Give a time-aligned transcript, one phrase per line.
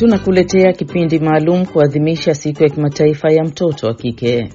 [0.00, 4.48] Tunakuletea kipindi maalum kuadhimisha siku ya kimataifa ya mtoto wa kike.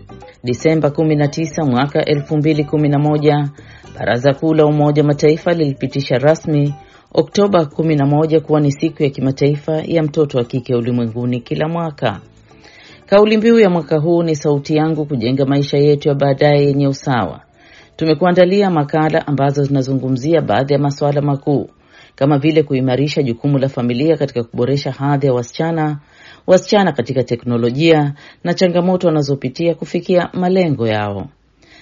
[0.43, 3.47] Disemba 19 mwaka 2011,
[3.99, 6.73] Baraza Kuu la Umoja Mataifa lilipitisha rasmi
[7.13, 12.19] Oktoba 11 kuwa ni siku ya kimataifa ya mtoto wa kike ulimwenguni kila mwaka.
[13.05, 17.41] Kauli mbiu ya mwaka huu ni sauti yangu kujenga maisha yetu ya baadaye yenye usawa.
[17.95, 21.69] Tumekuandalia makala ambazo zinazungumzia baadhi ya masuala makuu
[22.15, 25.99] kama vile kuimarisha jukumu la familia katika kuboresha hadhi ya wasichana,
[26.47, 31.27] wasichana katika teknolojia na changamoto wanazopitia kufikia malengo yao.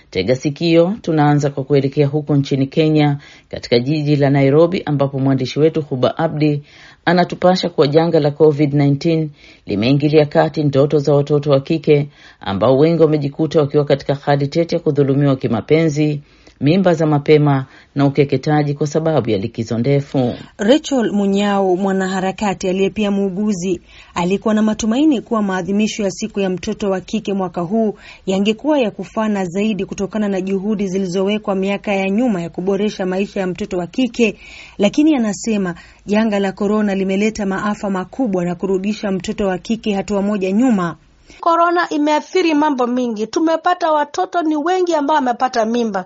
[0.10, 3.18] Tega sikio, tunaanza kwa kuelekea huko nchini Kenya,
[3.50, 6.62] katika jiji la Nairobi, ambapo mwandishi wetu Huba Abdi
[7.06, 9.28] anatupasha kuwa janga la COVID-19
[9.66, 12.10] limeingilia kati ndoto za watoto wa kike
[12.40, 16.22] ambao wengi wamejikuta wakiwa katika hali tete ya kudhulumiwa kimapenzi,
[16.62, 17.66] mimba za mapema
[17.96, 20.34] na ukeketaji kwa sababu ya likizo ndefu.
[20.58, 23.82] Rachel Munyao, mwanaharakati aliye pia muuguzi,
[24.16, 28.92] alikuwa na matumaini kuwa maadhimisho ya siku ya mtoto wa kike mwaka huu yangekuwa ya
[28.92, 33.88] kufana zaidi kutokana na juhudi zilizowekwa miaka ya nyuma ya kuboresha maisha ya mtoto wa
[33.88, 34.36] kike,
[34.78, 40.52] lakini anasema janga la korona limeleta maafa makubwa na kurudisha mtoto wa kike hatua moja
[40.52, 40.96] nyuma.
[41.40, 43.28] Korona imeathiri mambo mingi.
[43.28, 46.06] Tumepata watoto ni wengi ambao wamepata mimba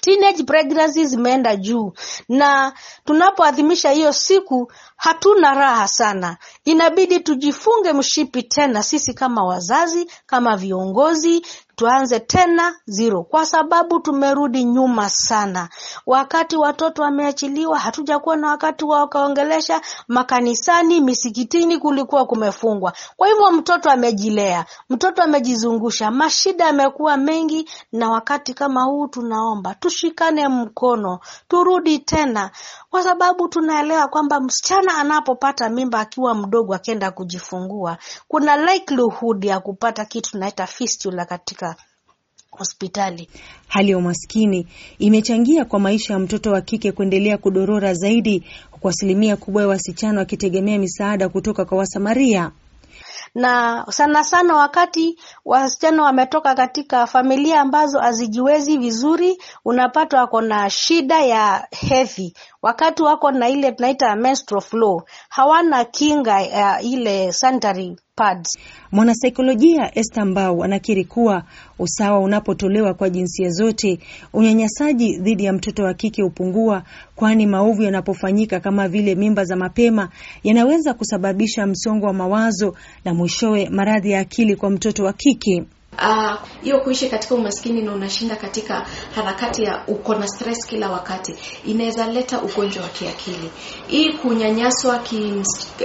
[0.00, 1.92] teenage pregnancy zimeenda juu,
[2.28, 2.72] na
[3.04, 6.36] tunapoadhimisha hiyo siku hatuna raha sana.
[6.64, 11.42] Inabidi tujifunge mshipi tena, sisi kama wazazi, kama viongozi
[11.80, 15.68] tuanze tena zero, kwa sababu tumerudi nyuma sana.
[16.06, 19.80] Wakati watoto wameachiliwa, hatujakuwa na wakati wa wakaongelesha.
[20.08, 22.92] Makanisani, misikitini kulikuwa kumefungwa.
[23.16, 30.48] Kwa hivyo mtoto amejilea, mtoto amejizungusha, mashida yamekuwa mengi, na wakati kama huu tunaomba tushikane
[30.48, 32.50] mkono, turudi tena,
[32.90, 40.04] kwa sababu tunaelewa kwamba msichana anapopata mimba akiwa mdogo, akienda kujifungua, kuna likelihood ya kupata
[40.04, 41.76] kitu tunaita fistula katika
[42.50, 43.28] hospitali.
[43.68, 44.66] Hali ya umaskini
[44.98, 50.18] imechangia kwa maisha ya mtoto wa kike kuendelea kudorora zaidi, huku asilimia kubwa ya wasichana
[50.20, 52.50] wakitegemea misaada kutoka kwa Wasamaria
[53.34, 61.20] na sana sana wakati wasichana wametoka katika familia ambazo hazijiwezi vizuri, unapata wako na shida
[61.20, 68.58] ya hedhi, wakati wako na ile tunaita menstrual flow, hawana kinga ya ile sanitary pads.
[68.92, 71.42] Mwanasaikolojia Esther Mbau anakiri kuwa
[71.78, 73.98] usawa unapotolewa kwa jinsia zote,
[74.32, 76.82] unyanyasaji dhidi ya mtoto wa kike hupungua,
[77.16, 80.08] kwani maovu yanapofanyika kama vile mimba za mapema
[80.44, 85.64] yanaweza kusababisha msongo wa mawazo na mwishowe maradhi ya akili kwa mtoto wa kike.
[86.62, 91.34] hiyo uh, kuishi katika umaskini na unashinda katika harakati ya uko na stress kila wakati
[91.66, 93.50] inaweza leta ugonjwa wa kiakili.
[93.86, 95.32] Hii kunyanyaswa ki,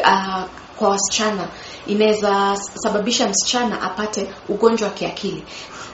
[0.03, 0.44] uh,
[0.78, 1.47] kwa wasichana
[1.88, 5.44] inaweza sababisha msichana apate ugonjwa wa kiakili.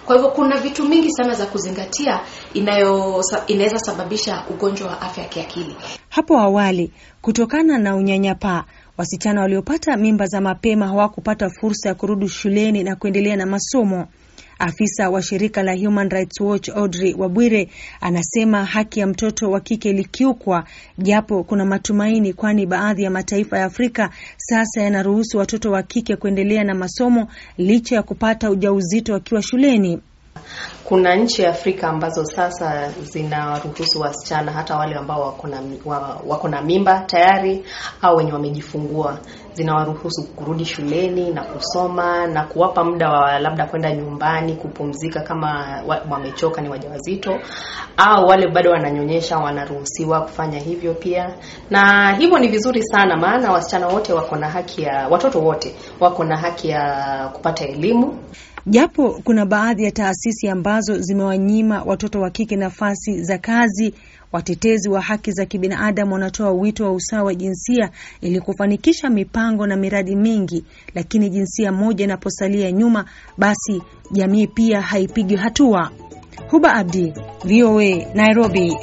[0.06, 2.20] Kwa hivyo kuna vitu mingi sana za kuzingatia
[2.54, 5.76] inayo inaweza sababisha ugonjwa wa afya ya kiakili.
[6.10, 6.92] Hapo awali,
[7.22, 8.64] kutokana na unyanyapaa,
[8.98, 14.08] wasichana waliopata mimba za mapema hawakupata fursa ya kurudi shuleni na kuendelea na masomo.
[14.62, 17.70] Afisa wa shirika la Human Rights Watch Audrey Wabwire
[18.02, 20.64] anasema haki ya mtoto wa kike ilikiukwa,
[20.98, 26.64] japo kuna matumaini, kwani baadhi ya mataifa ya Afrika sasa yanaruhusu watoto wa kike kuendelea
[26.64, 27.28] na masomo
[27.58, 30.00] licha ya kupata ujauzito wakiwa shuleni.
[30.84, 35.62] Kuna nchi Afrika ambazo sasa zinaruhusu wasichana hata wale ambao wako na
[36.28, 37.66] wako na mimba tayari
[38.02, 39.18] au wenye wamejifungua,
[39.54, 46.62] zinawaruhusu kurudi shuleni na kusoma na kuwapa muda wa labda kwenda nyumbani kupumzika kama wamechoka,
[46.62, 47.40] ni wajawazito
[47.98, 51.36] au wale bado wananyonyesha, wanaruhusiwa kufanya hivyo pia,
[51.70, 56.24] na hivyo ni vizuri sana, maana wasichana wote wako na haki ya, watoto wote wako
[56.24, 58.20] na haki ya kupata elimu.
[58.66, 63.94] Japo kuna baadhi ya taasisi ambazo zimewanyima watoto wa kike nafasi za kazi,
[64.32, 67.90] watetezi wa haki za kibinadamu wanatoa wito wa usawa wa jinsia
[68.22, 70.66] ili kufanikisha mipango na miradi mingi,
[70.96, 73.06] lakini jinsia moja inaposalia nyuma,
[73.38, 73.82] basi
[74.12, 75.92] jamii pia haipigi hatua.
[76.50, 77.14] Huba Abdi,
[77.46, 78.78] VOA, Nairobi.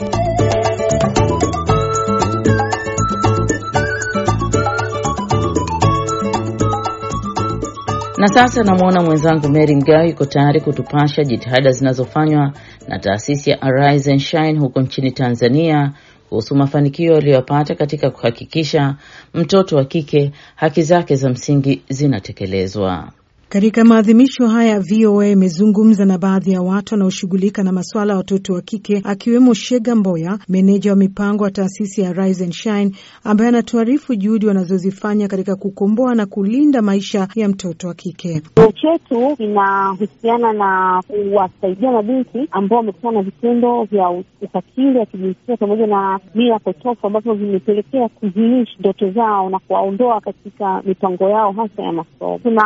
[8.19, 12.53] Na sasa namwona mwenzangu Mary Mgawe yuko tayari kutupasha jitihada zinazofanywa
[12.89, 15.93] na taasisi ya Arise and Shine huko nchini Tanzania
[16.29, 18.95] kuhusu mafanikio aliyopata katika kuhakikisha
[19.35, 23.13] mtoto wa kike haki zake za msingi zinatekelezwa.
[23.49, 28.61] Katika maadhimisho haya VOA imezungumza na baadhi ya watu wanaoshughulika na masuala ya watoto wa
[28.63, 32.91] kike akiwemo Shega Mboya, meneja wa mipango wa taasisi ya Rise and Shine,
[33.25, 38.41] ambaye anatuarifu juhudi wanazozifanya katika kukomboa na kulinda maisha ya mtoto wa kike.
[38.41, 44.11] Kituo chetu kinahusiana na kuwasaidia mabinti ambao wamekutana na vitendo vya
[44.43, 50.83] ukatili wa kijinsia pamoja na mila potofu ambavyo vimepelekea kuziishi ndoto zao na kuwaondoa katika
[50.85, 52.39] mipango yao hasa ya masomo.
[52.39, 52.65] Kuna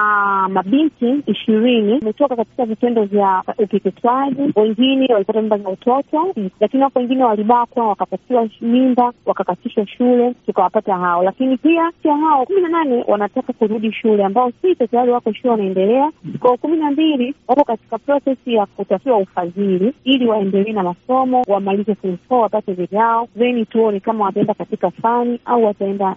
[0.73, 7.25] mabinti ishirini wametoka katika vitendo vya ukeketwaji, wengine walipata mimba za utoto, lakini wako wengine
[7.25, 11.23] walibakwa wakapatiwa mimba wakakatishwa shule, tukawapata hao.
[11.23, 15.51] Lakini pia pia hao kumi na nane wanataka kurudi shule, ambao sita tayari wako shule
[15.51, 16.11] wanaendelea.
[16.41, 21.95] Kwa kumi na mbili wako katika prosesi ya kutafutiwa ufadhili ili waendelee na masomo, wamalize
[21.95, 26.17] form four wapate vyao, then tuone kama wataenda katika fani au wataenda.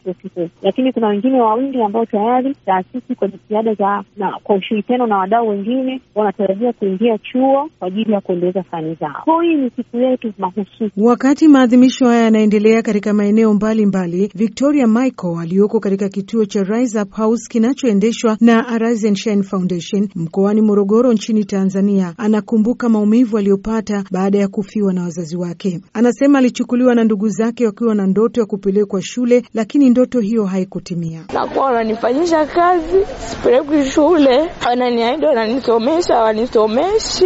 [0.61, 5.47] Lakini kuna wengine wawili ambao tayari taasisi kwa jitihada za na kwa ushirikiano na wadau
[5.49, 9.21] wengine wanatarajia kuingia chuo kwa ajili ya kuendeleza fani zao.
[9.25, 10.91] Kwa hii ni siku yetu mahususi.
[10.97, 17.11] Wakati maadhimisho haya yanaendelea katika maeneo mbalimbali, Victoria Michael aliyoko katika kituo cha Rise Up
[17.15, 24.37] House kinachoendeshwa na Arise and Shine Foundation mkoani Morogoro nchini Tanzania, anakumbuka maumivu aliyopata baada
[24.37, 25.79] ya kufiwa na wazazi wake.
[25.93, 31.25] Anasema alichukuliwa na ndugu zake wakiwa na ndoto ya kupelekwa shule, lakini ndoto hiyo haikutimia.
[31.33, 34.34] Nakuwa wananifanyisha kazi, sipelekwi shule,
[34.67, 37.25] wananiahidi wananisomesha, wanisomeshi.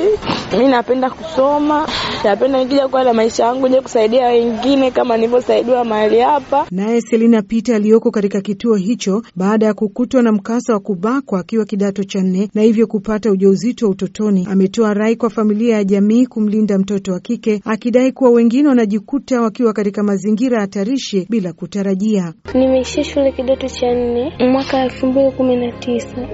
[0.59, 1.87] Mi napenda kusoma,
[2.23, 6.65] napenda nikija kuwa na maisha yangu je kusaidia wengine kama nilivyosaidiwa mahali hapa.
[6.71, 11.65] Naye Selina Peter aliyoko katika kituo hicho baada ya kukutwa na mkasa wa kubakwa akiwa
[11.65, 16.25] kidato cha nne na hivyo kupata ujauzito wa utotoni, ametoa rai kwa familia ya jamii
[16.25, 22.33] kumlinda mtoto wa kike, akidai kuwa wengine wanajikuta wakiwa katika mazingira hatarishi bila kutarajia.
[22.53, 26.27] Nimeishia shule kidato cha nne mwaka elfu mbili kumi na tisa.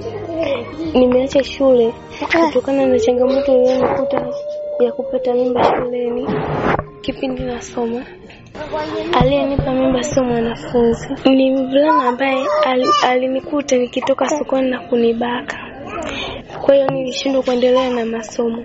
[0.94, 1.94] Nimeacha shule
[2.48, 4.28] kutokana na changamoto iliyonikuta
[4.80, 6.28] ya kupata mimba shuleni
[7.02, 8.06] kipindi nasoma.
[9.22, 12.46] Aliyenipa mimba sio mwanafunzi, ni mvulana ambaye
[13.08, 15.58] alinikuta nikitoka sokoni na kunibaka.
[16.62, 18.64] Kwa hiyo nilishindwa kuendelea na masomo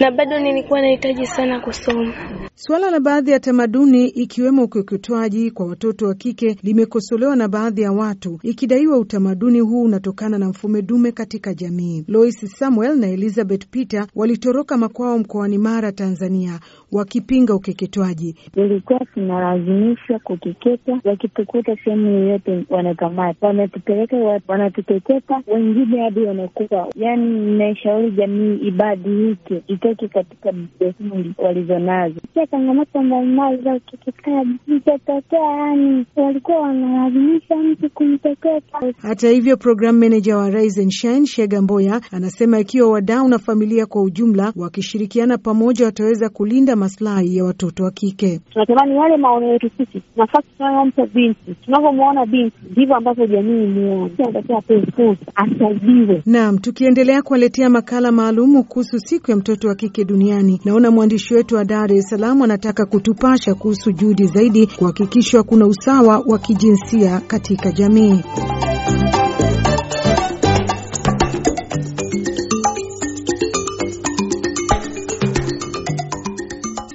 [0.00, 2.14] na bado nilikuwa nahitaji sana kusoma.
[2.54, 7.92] Suala la baadhi ya tamaduni ikiwemo ukeketwaji kwa watoto wa kike limekosolewa na baadhi ya
[7.92, 12.04] watu, ikidaiwa utamaduni huu unatokana na mfumo dume katika jamii.
[12.08, 16.60] Lois Samuel na Elizabeth Peter walitoroka makwao mkoani Mara, Tanzania,
[16.92, 18.36] wakipinga ukeketwaji.
[18.56, 24.16] Ilikuwa tunalazimishwa kukeketa, wakitukuta sehemu yoyote wanakamata, wanatupeleka,
[24.48, 26.86] wanatukeketa, wengine hadi wanakufa.
[26.96, 36.60] Yani, inaishauri jamii ibadilike, itoke katika desturi walizonazo changamoto mbalimbali za ukeketaji zitatokea, yani walikuwa
[36.60, 38.92] wanalazimisha mtu kumteketa.
[39.02, 43.86] Hata hivyo, program manager wa Rise and Shine Shega Mboya anasema ikiwa wadau na familia
[43.86, 48.40] kwa ujumla wakishirikiana pamoja wataweza kulinda maslahi ya watoto wa kike.
[48.52, 54.10] Tunatamani yale maono yetu sisi, nafasi tunayompa binti, tunavyomwona binti ndivyo ambavyo jamii imuona,
[54.58, 56.22] apewe fursa, asaidiwe.
[56.26, 61.54] Naam, tukiendelea kuwaletea makala maalumu kuhusu siku ya mtoto wa kike duniani, naona mwandishi wetu
[61.54, 67.72] wa Dar es Salaam anataka kutupasha kuhusu juhudi zaidi kuhakikishwa kuna usawa wa kijinsia katika
[67.72, 68.20] jamii.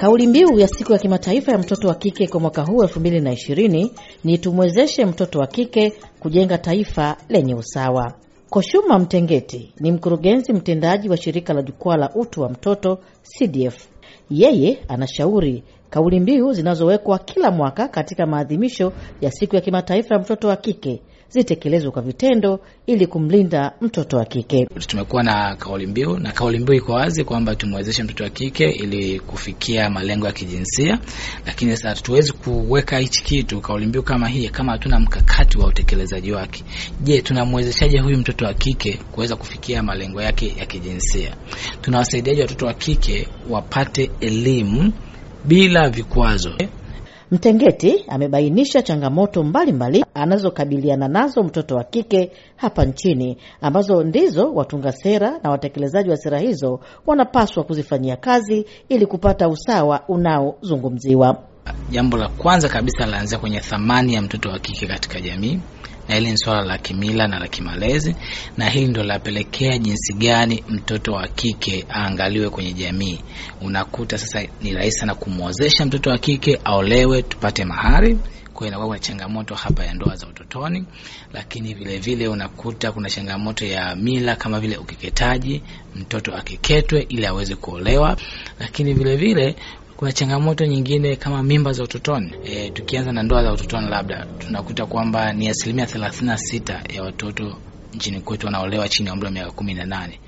[0.08, 3.90] Kauli mbiu ya siku ya kimataifa ya mtoto wa kike kwa mwaka huu 2020
[4.24, 8.14] ni tumwezeshe mtoto wa kike kujenga taifa lenye usawa.
[8.50, 13.88] Koshuma Mtengeti ni mkurugenzi mtendaji wa shirika la jukwaa la utu wa mtoto CDF.
[14.30, 20.48] Yeye anashauri kauli mbiu zinazowekwa kila mwaka katika maadhimisho ya siku ya kimataifa ya mtoto
[20.48, 24.66] wa kike zitekelezwe kwa vitendo ili kumlinda mtoto wa kike.
[24.88, 29.20] Tumekuwa na kauli mbiu na kauli mbiu iko wazi kwamba tumwezeshe mtoto wa kike ili
[29.20, 31.00] kufikia malengo ya kijinsia,
[31.46, 36.32] lakini sasa hatuwezi kuweka hichi kitu kauli mbiu kama hii kama hatuna mkakati wa utekelezaji
[36.32, 36.64] wake.
[37.02, 41.36] Je, tunamwezeshaje huyu mtoto wa kike kuweza kufikia malengo yake ya kijinsia?
[41.82, 44.94] Tunawasaidiaje watoto wa kike wapate elimu
[45.46, 46.52] bila vikwazo?
[47.32, 55.40] Mtengeti amebainisha changamoto mbalimbali anazokabiliana nazo mtoto wa kike hapa nchini ambazo ndizo watunga sera
[55.44, 61.44] na watekelezaji wa sera hizo wanapaswa kuzifanyia kazi ili kupata usawa unaozungumziwa.
[61.92, 65.60] Jambo la kwanza kabisa laanzia kwenye thamani ya mtoto wa kike katika jamii
[66.08, 68.16] na hili ni swala la kimila na la kimalezi,
[68.58, 73.20] na hili ndo lapelekea jinsi gani mtoto wa kike aangaliwe kwenye jamii.
[73.62, 78.18] Unakuta sasa ni rahisi sana kumwozesha mtoto wa kike aolewe, tupate mahari
[78.54, 80.86] kwa inakuwa kuna changamoto hapa ya ndoa za utotoni,
[81.34, 85.62] lakini vile vile unakuta kuna changamoto ya mila kama vile ukeketaji,
[85.96, 88.18] mtoto akeketwe ili aweze kuolewa,
[88.60, 89.56] lakini vile vile
[89.98, 92.34] kuna changamoto nyingine kama mimba za utotoni.
[92.46, 97.04] E, tukianza na ndoa za utotoni, labda tunakuta kwamba ni asilimia thelathini na sita ya
[97.04, 97.58] watoto
[97.94, 100.20] nchini kwetu wanaolewa chini ya umri wa miaka kumi na nane.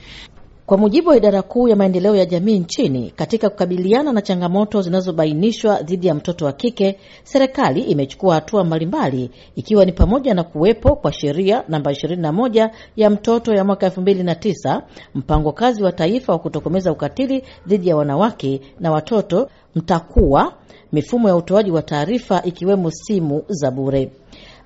[0.70, 5.82] Kwa mujibu wa idara kuu ya maendeleo ya jamii nchini, katika kukabiliana na changamoto zinazobainishwa
[5.82, 11.14] dhidi ya mtoto wa kike, serikali imechukua hatua mbalimbali, ikiwa ni pamoja na kuwepo kwa
[11.14, 14.82] sheria namba 21 ya mtoto ya mwaka 2009,
[15.16, 20.54] mpango kazi wa taifa wa kutokomeza ukatili dhidi ya wanawake na watoto mtakuwa,
[20.92, 24.12] mifumo ya utoaji wa taarifa ikiwemo simu za bure.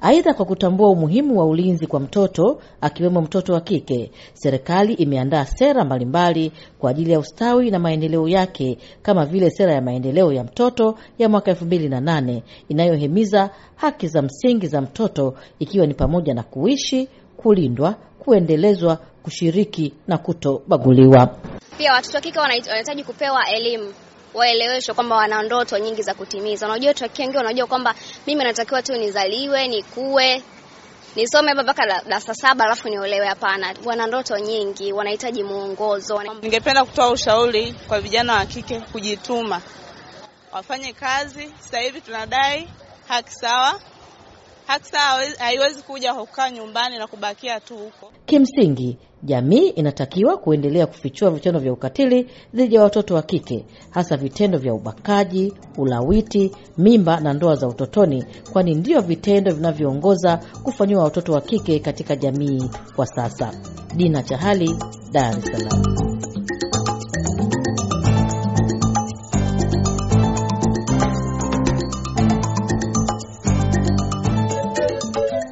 [0.05, 5.86] Aidha, kwa kutambua umuhimu wa ulinzi kwa mtoto akiwemo mtoto wa kike, serikali imeandaa sera
[5.86, 10.95] mbalimbali kwa ajili ya ustawi na maendeleo yake kama vile sera ya maendeleo ya mtoto
[11.19, 16.33] ya mwaka elfu mbili na nane inayohimiza haki za msingi za mtoto ikiwa ni pamoja
[16.33, 17.07] na kuishi,
[17.38, 21.27] kulindwa, kuendelezwa, kushiriki na kutobaguliwa.
[21.77, 23.93] Pia watoto wa kike wanahitaji kupewa elimu
[24.34, 26.66] waeleweshwe kwamba wana ndoto nyingi za kutimiza.
[26.68, 27.96] Unajua watu wengi wanajua kwamba
[28.28, 30.44] mimi natakiwa tu nizaliwe, nikue,
[31.16, 33.28] nisome hapa mpaka darasa saba alafu niolewe.
[33.28, 36.24] Hapana, wana ndoto nyingi, wanahitaji muongozo.
[36.42, 39.62] Ningependa kutoa ushauri kwa vijana wa kike kujituma,
[40.52, 41.52] wafanye kazi.
[41.60, 42.68] Sasa hivi tunadai
[43.08, 43.80] haki sawa.
[44.74, 44.92] Haki
[45.39, 48.12] haiwezi kuja kukaa nyumbani na kubakia tu huko.
[48.25, 54.58] Kimsingi, jamii inatakiwa kuendelea kufichua vitendo vya ukatili dhidi ya watoto wa kike, hasa vitendo
[54.58, 61.42] vya ubakaji, ulawiti, mimba na ndoa za utotoni, kwani ndio vitendo vinavyoongoza kufanyiwa watoto wa
[61.42, 63.51] kike katika jamii kwa sasa.
[63.96, 64.75] Dina Chahali,
[65.12, 66.12] Dar es Salaam.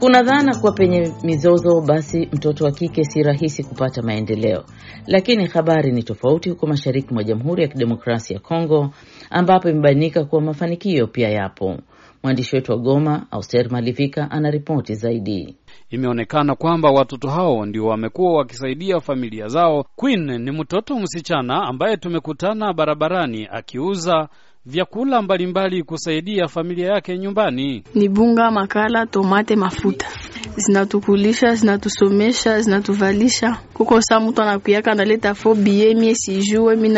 [0.02, 4.64] Kuna dhana kuwa penye mizozo basi mtoto wa kike si rahisi kupata maendeleo,
[5.08, 8.90] lakini habari ni tofauti huko mashariki mwa Jamhuri ya Kidemokrasia ya Kongo,
[9.30, 11.78] ambapo imebainika kuwa mafanikio pia yapo.
[12.24, 15.56] Mwandishi wetu wa Goma, Auster Malivika, ana ripoti zaidi.
[15.90, 19.86] Imeonekana kwamba watoto hao ndio wamekuwa wakisaidia familia zao.
[19.96, 24.30] Queen ni mtoto msichana ambaye tumekutana barabarani akiuza
[24.66, 27.84] vyakula mbalimbali kusaidia familia yake nyumbani.
[27.96, 30.08] Ni bunga, makala, tomate, mafuta
[30.56, 33.58] zinatukulisha, zinatusomesha, zinatuvalisha.
[33.74, 36.90] Kuko saa mtu anakuyaka analeta fo bie mie sijue mi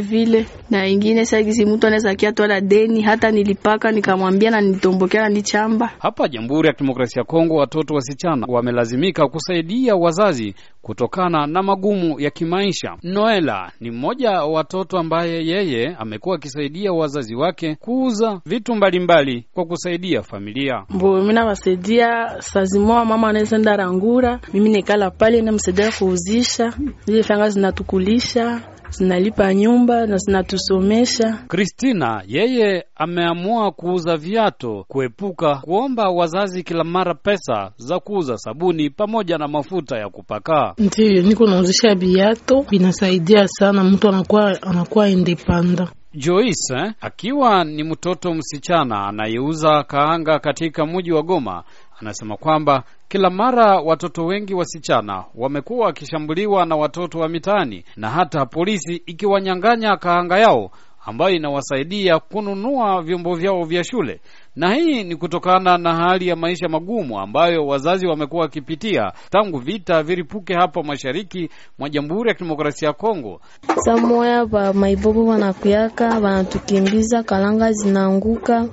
[0.00, 5.28] vile na ingine sagizi mtu anaweza kia twala deni hata nilipaka nikamwambia na nitombokea na
[5.28, 5.90] nichamba.
[5.98, 10.54] Hapa Jamhuri ya Kidemokrasia ya Kongo, watoto wasichana wamelazimika kusaidia wazazi
[10.84, 12.96] kutokana na magumu ya kimaisha.
[13.02, 19.46] Noela ni mmoja wa watoto ambaye yeye amekuwa akisaidia wazazi wake kuuza vitu mbalimbali mbali
[19.54, 20.84] kwa kusaidia familia.
[20.90, 26.72] Mbo mimi nawasaidia sazimoa, mama anaweza enda rangura, mimi nikala pale namsaidia kuuzisha
[27.06, 28.60] zile fanga zinatukulisha
[28.98, 31.38] zinalipa nyumba na zinatusomesha.
[31.48, 39.38] Kristina yeye ameamua kuuza viato kuepuka kuomba wazazi kila mara pesa za kuuza sabuni pamoja
[39.38, 40.74] na mafuta ya kupaka.
[40.78, 45.88] Ndiyo, niko nauzisha viato, vinasaidia sana, mtu anakuwa anakuwa indepanda.
[46.16, 51.64] Joyce eh, akiwa ni mtoto msichana anayeuza kaanga katika mji wa Goma
[52.00, 52.82] anasema kwamba
[53.14, 59.96] kila mara watoto wengi wasichana wamekuwa wakishambuliwa na watoto wa mitaani na hata polisi ikiwanyang'anya
[59.96, 60.70] kaanga yao
[61.06, 64.20] ambayo inawasaidia kununua vyombo vyao vya shule,
[64.56, 70.02] na hii ni kutokana na hali ya maisha magumu ambayo wazazi wamekuwa wakipitia tangu vita
[70.02, 73.40] viripuke hapa mashariki mwa Jamhuri ya Kidemokrasia ya Kongo.
[73.76, 78.68] Samoya ba maibobo wanakuyaka wanatukimbiza, kalanga zinaanguka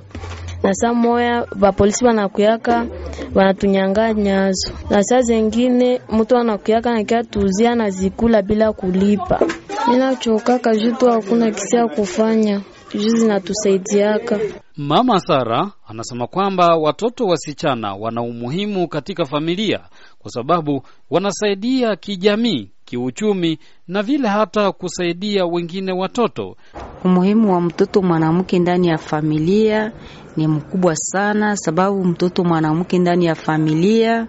[0.62, 2.86] na saa moya bapolisi wanakuyaka
[3.34, 9.40] wanatunyang'anyazo, na saa zengine mtu anakuyaka nakia tuzia na zikula bila kulipa.
[9.88, 12.60] Minachokaka jutu hakuna kisi ya kufanya
[12.94, 14.38] juu zinatusaidiaka.
[14.76, 19.80] Mama Sara anasema kwamba watoto wasichana wana umuhimu katika familia
[20.22, 26.56] kwa sababu wanasaidia kijamii, kiuchumi na vile hata kusaidia wengine watoto.
[27.04, 29.92] Umuhimu wa mtoto mwanamke ndani ya familia
[30.36, 34.26] ni mkubwa sana, sababu mtoto mwanamke ndani ya familia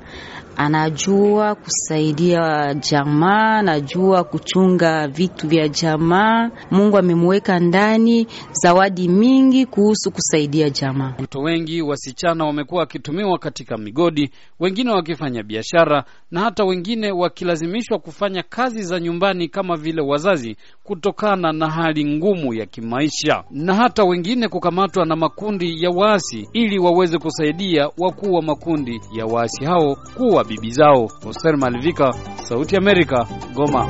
[0.58, 6.52] anajua kusaidia jamaa, anajua kuchunga vitu vya jamaa.
[6.72, 11.06] Mungu amemweka ndani zawadi mingi kuhusu kusaidia jamaa.
[11.10, 15.83] Watoto wengi wasichana wamekuwa wakitumiwa katika migodi, wengine wakifanya biashara
[16.32, 22.54] na hata wengine wakilazimishwa kufanya kazi za nyumbani kama vile wazazi, kutokana na hali ngumu
[22.54, 28.42] ya kimaisha, na hata wengine kukamatwa na makundi ya waasi ili waweze kusaidia wakuu wa
[28.42, 31.08] makundi ya waasi hao kuwa bibi zao.
[31.24, 32.14] Hoser Malivika,
[32.44, 33.88] Sauti Amerika, Goma.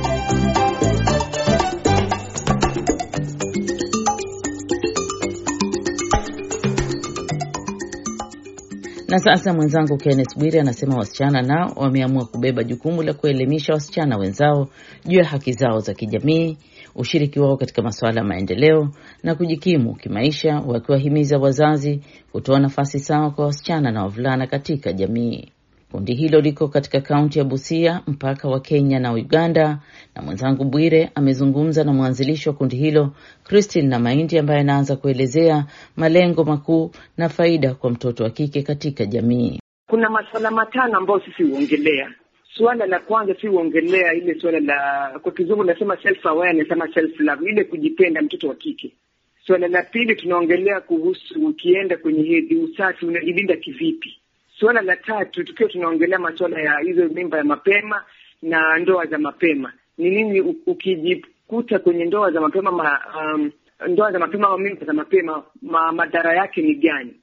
[9.08, 14.68] Na sasa mwenzangu Kenneth Bwire anasema wasichana nao wameamua kubeba jukumu la kuelimisha wasichana wenzao
[15.06, 16.58] juu ya haki zao za kijamii,
[16.94, 18.88] ushiriki wao katika masuala ya maendeleo
[19.22, 22.00] na kujikimu kimaisha, wakiwahimiza wazazi
[22.32, 25.53] kutoa nafasi sawa kwa wasichana na wavulana katika jamii.
[25.94, 29.78] Kundi hilo liko katika kaunti ya Busia, mpaka wa Kenya na Uganda,
[30.14, 33.12] na mwenzangu Bwire amezungumza na mwanzilishi wa kundi hilo
[33.44, 35.64] Christine na Mahindi, ambaye anaanza kuelezea
[35.96, 39.60] malengo makuu na faida kwa mtoto wa kike katika jamii.
[39.90, 42.12] Kuna masuala matano ambayo sisi huongelea.
[42.54, 47.20] Suala la kwanza si huongelea ile suala la kwa kizungu nasema self awareness ama self
[47.20, 48.92] love, ile kujipenda mtoto wa kike.
[49.46, 54.18] Suala la pili tunaongelea kuhusu ukienda kwenye hedhi, usafi, unajilinda kivipi?
[54.58, 58.04] Suala la tatu tukiwa tunaongelea masuala ya hizo mimba ya mapema
[58.42, 63.00] na ndoa za mapema, ni nini ukijikuta kwenye ndoa za mapema ma,
[63.34, 63.50] um,
[63.88, 67.14] ndoa za mapema au mimba za mapema ma, madhara yake ni gani?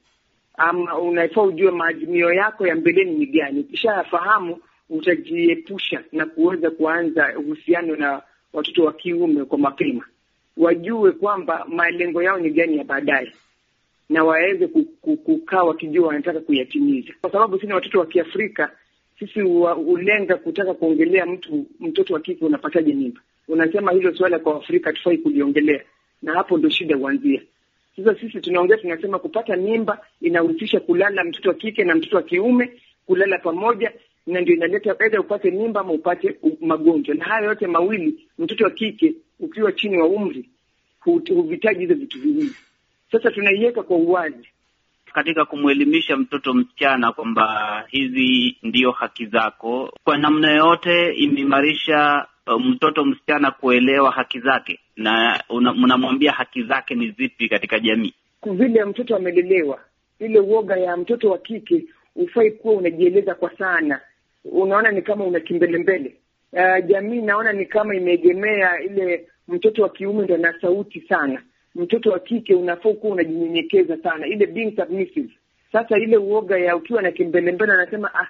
[0.56, 3.60] Ama unafaa ujue maazimio yako ya mbeleni ni gani.
[3.60, 4.58] Ukishayafahamu
[4.90, 8.22] utajiepusha na kuweza kuanza uhusiano na
[8.52, 10.04] watoto wa kiume kwa mapema,
[10.56, 13.32] wajue kwamba malengo yao ni gani ya baadaye
[14.12, 14.66] na waweze
[15.24, 18.70] kukaa wakijua wanataka kuyatimiza, kwa sababu sisi watoto wa Kiafrika
[19.18, 19.40] sisi
[19.86, 23.20] hulenga kutaka kuongelea mtu mtoto wa kike unapataje mimba.
[23.48, 25.80] Unasema hilo suala kwa Afrika hatufai kuliongelea,
[26.22, 27.42] na hapo ndo shida huanzia.
[27.96, 32.70] Sasa sisi tunaongea tunasema, kupata mimba inahusisha kulala mtoto wa kike na mtoto wa kiume
[33.06, 33.92] kulala pamoja,
[34.26, 38.70] na ndio inaleta aidha upate mimba ama upate magonjwa, na haya yote mawili, mtoto wa
[38.70, 40.44] kike ukiwa chini wa umri
[41.04, 42.54] huvitaji hizo vitu viwili.
[43.12, 44.48] Sasa tunaiweka kwa uwazi
[45.14, 49.92] katika kumwelimisha mtoto msichana kwamba hizi ndiyo haki zako.
[50.04, 57.10] Kwa namna yoyote imeimarisha uh, mtoto msichana kuelewa haki zake, na unamwambia haki zake ni
[57.10, 58.14] zipi katika jamii.
[58.52, 59.78] Vile mtoto amelelewa,
[60.18, 64.00] ile uoga ya mtoto wa kike hufai kuwa unajieleza kwa sana.
[64.44, 66.16] Unaona ni kama una kimbelembele.
[66.52, 71.42] Uh, jamii naona ni kama imeegemea ile mtoto wa kiume ndo ana sauti sana
[71.74, 75.28] mtoto wa kike unafaa kuwa unajinyenyekeza sana, ile being submissive.
[75.72, 78.28] Sasa ile uoga ya ukiwa na kimbelembele, anasema ah,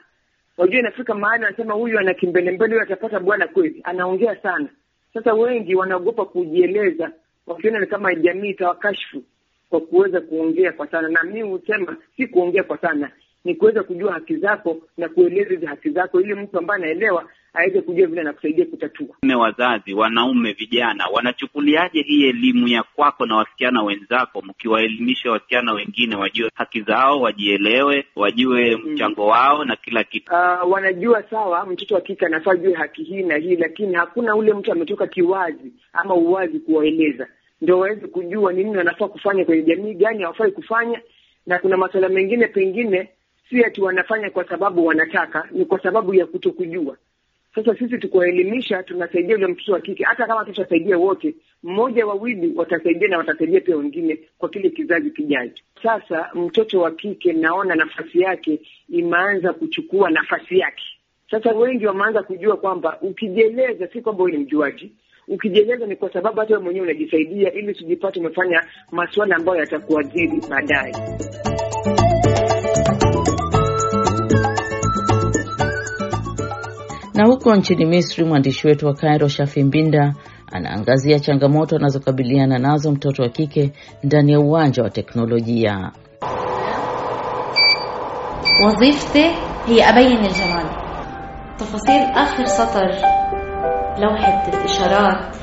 [0.56, 4.68] wajua inafika mahali anasema huyu ana kimbelembele, huyu atapata bwana kweli, anaongea sana.
[5.14, 7.12] Sasa wengi wanaogopa kujieleza,
[7.46, 9.22] wakiona ni kama jamii itawakashfu
[9.70, 13.10] kwa kuweza kuongea kwa sana, na mimi husema si kuongea kwa sana,
[13.44, 17.80] ni kuweza kujua haki zako na kueleza hizi haki zako, ili mtu ambaye anaelewa aweze
[17.80, 19.16] kujua vile anakusaidia kutatua.
[19.38, 26.50] Wazazi, wanaume, vijana wanachukuliaje hii elimu ya kwako na wasichana wenzako, mkiwaelimisha wasichana wengine wajue
[26.54, 30.32] haki zao, wajielewe, wajue mchango wao na kila kitu?
[30.32, 34.52] Uh, wanajua sawa, mtoto wa kike anafaa jue haki hii na hii, lakini hakuna ule
[34.54, 37.26] mtu ametoka kiwazi ama uwazi kuwaeleza,
[37.60, 41.00] ndio waweze kujua ni nini wanafaa kufanya kwenye jamii, gani hawafai kufanya,
[41.46, 43.08] na kuna masuala mengine pengine
[43.50, 46.96] si ati wanafanya kwa sababu wanataka, ni kwa sababu ya kutokujua.
[47.54, 50.04] Sasa sisi tukuwaelimisha, tunasaidia yule mtoto wa kike.
[50.04, 55.64] Hata kama tutasaidia wote, mmoja wawili watasaidia na watasaidia pia wengine kwa kile kizazi kijacho.
[55.82, 60.82] Sasa mtoto wa kike naona nafasi yake imeanza kuchukua nafasi yake.
[61.30, 64.92] Sasa wengi wameanza kujua kwamba ukijieleza, si kwamba wewe ni mjuaji.
[65.28, 70.92] Ukijieleza ni kwa sababu hata wewe mwenyewe unajisaidia, ili usijipate umefanya masuala ambayo yatakuadhiri baadaye.
[77.13, 80.13] Na huko nchini Misri, mwandishi wetu wa Cairo Shafi Mbinda
[80.51, 83.71] anaangazia changamoto anazokabiliana nazo mtoto wa kike
[84.03, 85.91] ndani ya uwanja wa teknolojia.
[88.65, 89.25] وظيفتي
[89.67, 90.65] هي أبين الجمال
[91.59, 92.89] تفاصيل آخر سطر
[94.01, 95.35] لوحة الإشارات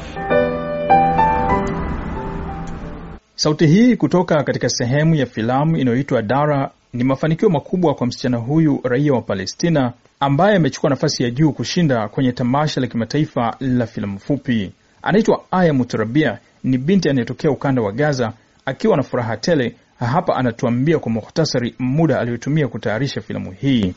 [3.36, 8.80] Sauti hii kutoka katika sehemu ya filamu inayoitwa Dara ni mafanikio makubwa kwa msichana huyu
[8.84, 14.19] raia wa Palestina ambaye amechukua nafasi ya juu kushinda kwenye tamasha la kimataifa la filamu
[14.19, 14.71] fupi.
[15.01, 18.33] Anaitwa Aya muturabia ni binti anayetokea ukanda wa Gaza.
[18.65, 23.93] Akiwa na furaha tele, hapa anatuambia kwa mukhtasari muda aliyotumia kutayarisha filamu hii.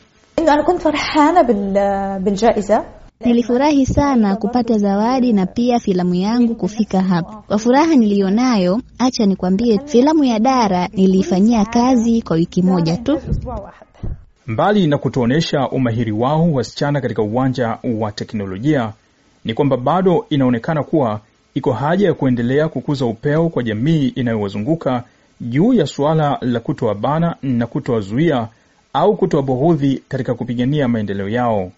[3.25, 7.43] Nilifurahi sana kupata zawadi na pia filamu yangu kufika hapa.
[7.47, 13.19] Kwa furaha niliyonayo, acha nikwambie, filamu ya Dara niliifanyia kazi kwa wiki moja tu.
[14.47, 18.93] Mbali na kutuonyesha umahiri wao wasichana katika uwanja wa teknolojia,
[19.45, 21.19] ni kwamba bado inaonekana kuwa
[21.53, 25.03] iko haja ya kuendelea kukuza upeo kwa jamii inayowazunguka
[25.41, 28.47] juu ya suala la kutowabana na kutowazuia
[28.93, 31.71] au kutowabughudhi katika kupigania maendeleo yao.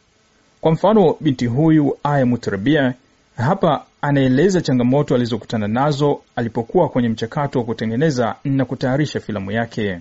[0.62, 2.94] Kwa mfano, binti huyu Aya Mutarabia
[3.38, 10.00] hapa anaeleza changamoto alizokutana nazo alipokuwa kwenye mchakato wa kutengeneza na kutayarisha filamu yake.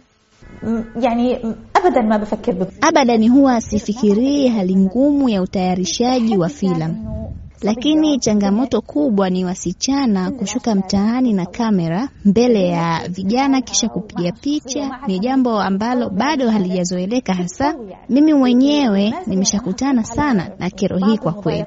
[1.01, 1.39] Yani
[1.75, 7.31] abada ma bafakir abadan, huwa sifikirii hali ngumu ya utayarishaji wa filamu,
[7.63, 15.01] lakini changamoto kubwa ni wasichana kushuka mtaani na kamera mbele ya vijana kisha kupiga picha.
[15.07, 17.75] Ni jambo ambalo bado halijazoeleka, hasa
[18.09, 21.65] mimi mwenyewe nimeshakutana sana na kero hii kwa kweli.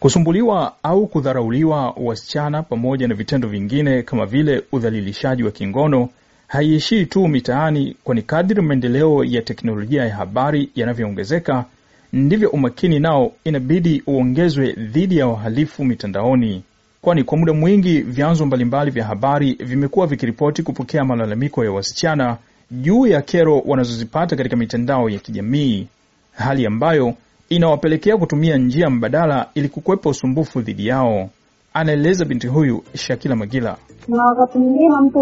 [0.00, 6.08] Kusumbuliwa au kudharauliwa wasichana pamoja na vitendo vingine kama vile udhalilishaji wa kingono
[6.48, 11.64] haiishii tu mitaani, kwani kadri maendeleo ya teknolojia ya habari yanavyoongezeka
[12.12, 16.62] ndivyo umakini nao inabidi uongezwe dhidi ya wahalifu mitandaoni,
[17.02, 22.36] kwani kwa muda mwingi vyanzo mbalimbali vya habari vimekuwa vikiripoti kupokea malalamiko ya wasichana
[22.70, 25.86] juu ya kero wanazozipata katika mitandao ya kijamii,
[26.32, 27.14] hali ambayo
[27.48, 31.30] inawapelekea kutumia njia mbadala ili kukwepa usumbufu dhidi yao,
[31.74, 33.76] anaeleza binti huyu Shakila Magila.
[34.08, 35.18] Na wakati mwingine mtu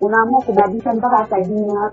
[0.00, 1.92] unaamua kubadilisha mpaka hata jina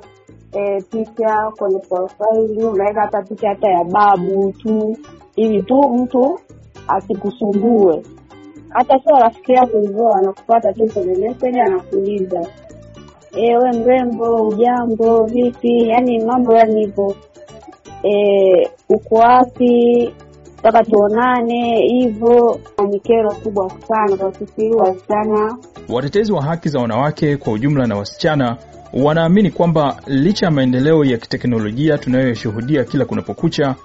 [0.51, 4.97] e, picha kwenye profaili, unaweka hata picha hata ya babu tu,
[5.35, 6.39] ili tu mtu
[6.87, 8.03] asikusumbue.
[8.69, 12.47] Hata sio rafiki yako hivyo, anakupata tu kwenye meseji, anakuuliza
[13.35, 15.87] ewe we mrembo, ujambo, vipi?
[15.89, 17.15] Yani mambo yani hivyo
[18.03, 20.13] E, uko wapi?
[20.63, 22.59] Mpaka tuonane hivyo.
[22.89, 25.57] Ni kero kubwa sana kwa sisi wasichana.
[25.89, 28.57] Watetezi wa haki za wanawake kwa ujumla na wasichana
[28.93, 33.75] wanaamini kwamba licha ya maendeleo ya kiteknolojia tunayoshuhudia kila kunapokucha,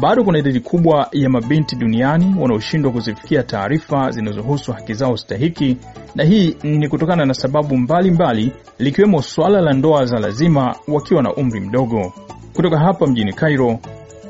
[0.00, 5.76] bado kuna idadi kubwa ya mabinti duniani wanaoshindwa kuzifikia taarifa zinazohusu haki zao stahiki,
[6.14, 11.34] na hii ni kutokana na sababu mbalimbali, likiwemo swala la ndoa za lazima wakiwa na
[11.34, 12.12] umri mdogo.
[12.56, 13.78] Kutoka hapa mjini Cairo,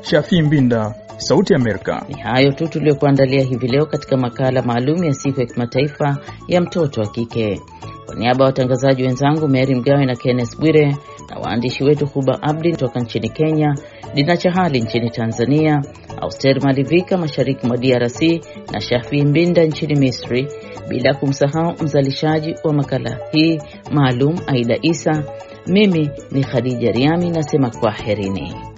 [0.01, 2.05] Shafii Mbinda, Sauti ya Amerika.
[2.09, 7.01] Ni hayo tu tuliyokuandalia hivi leo katika makala maalum ya siku ya kimataifa ya mtoto
[7.01, 7.61] wa kike.
[8.05, 10.95] Kwa niaba ya watangazaji wenzangu Mary Mgawe na Kenneth Bwire
[11.29, 13.75] na waandishi wetu Huba Abdi kutoka nchini Kenya,
[14.13, 15.81] Dina Chahali nchini Tanzania,
[16.21, 18.21] Auster Malivika mashariki mwa DRC
[18.71, 20.47] na Shafi Mbinda nchini Misri,
[20.89, 23.59] bila kumsahau mzalishaji wa makala hii
[23.91, 25.23] maalum Aida Isa.
[25.67, 28.74] Mimi ni Khadija Riami nasema kwaherini.